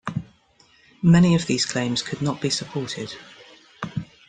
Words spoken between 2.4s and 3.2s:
be supported.